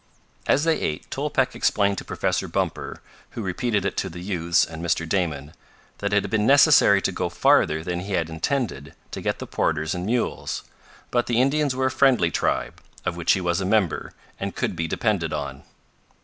As 0.47 0.63
they 0.63 0.79
ate 0.79 1.05
Tolpec 1.11 1.53
explained 1.53 1.99
to 1.99 2.03
Professor 2.03 2.47
Bumper, 2.47 3.03
who 3.37 3.43
repeated 3.43 3.85
it 3.85 3.95
to 3.97 4.09
the 4.09 4.19
youths 4.19 4.65
and 4.65 4.83
Mr. 4.83 5.07
Damon, 5.07 5.53
that 5.99 6.11
it 6.11 6.23
had 6.23 6.31
been 6.31 6.47
necessary 6.47 7.03
to 7.03 7.11
go 7.11 7.29
farther 7.29 7.83
than 7.83 7.99
he 7.99 8.13
had 8.13 8.27
intended 8.27 8.95
to 9.11 9.21
get 9.21 9.37
the 9.37 9.45
porters 9.45 9.93
and 9.93 10.07
mules. 10.07 10.63
But 11.11 11.27
the 11.27 11.39
Indians 11.39 11.75
were 11.75 11.85
a 11.85 11.91
friendly 11.91 12.31
tribe, 12.31 12.81
of 13.05 13.15
which 13.15 13.33
he 13.33 13.41
was 13.41 13.61
a 13.61 13.63
member, 13.65 14.13
and 14.39 14.55
could 14.55 14.75
be 14.75 14.87
depended 14.87 15.33
on. 15.33 15.61